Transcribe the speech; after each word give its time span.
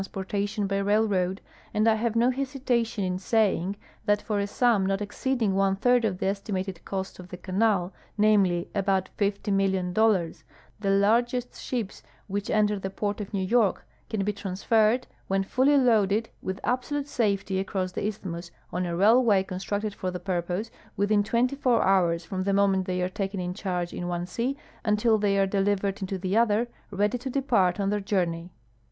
s 0.03 0.07
])ortation 0.07 0.67
by 0.67 0.79
railroad, 0.79 1.41
and 1.75 1.87
I 1.87 1.93
have 1.93 2.15
no 2.15 2.31
hesitation 2.31 3.03
in 3.03 3.19
saying 3.19 3.75
that 4.07 4.19
for 4.19 4.39
a 4.39 4.47
sum 4.47 4.83
not 4.83 4.99
e.xceeding 4.99 5.51
one 5.51 5.75
third 5.75 6.05
of 6.05 6.17
the 6.17 6.25
estimated 6.25 6.83
cost 6.83 7.19
of 7.19 7.27
the 7.27 7.37
canal, 7.37 7.93
namely, 8.17 8.67
about 8.73 9.09
$.■>0,000,000, 9.19 10.43
the 10.79 10.89
largest 10.89 11.53
ships 11.61 12.01
which 12.25 12.49
enter 12.49 12.79
the 12.79 12.89
port 12.89 13.21
of 13.21 13.31
New 13.31 13.45
York 13.45 13.85
can 14.09 14.23
be 14.23 14.33
transferred, 14.33 15.05
when 15.27 15.43
fully 15.43 15.77
loaded, 15.77 16.29
Avith 16.43 16.57
absolute 16.63 17.07
safety 17.07 17.59
across 17.59 17.91
the 17.91 18.07
isthmus, 18.07 18.49
on 18.73 18.87
a 18.87 18.97
railway 18.97 19.43
constructed 19.43 19.93
for 19.93 20.09
the 20.09 20.19
purpose, 20.19 20.71
within 20.97 21.23
twenty 21.23 21.55
four 21.55 21.83
hours 21.83 22.25
from 22.25 22.41
the 22.41 22.53
moment 22.53 22.87
they 22.87 23.03
are 23.03 23.07
taken 23.07 23.39
in 23.39 23.53
charge 23.53 23.93
in 23.93 24.07
one 24.07 24.25
sea 24.25 24.57
until 24.83 25.19
they 25.19 25.37
are 25.37 25.45
delivered 25.45 26.01
into 26.01 26.17
the 26.17 26.35
other, 26.35 26.67
ready 26.89 27.19
to 27.19 27.29
depart 27.29 27.79
on 27.79 27.91
their 27.91 28.01
journev." 28.01 28.49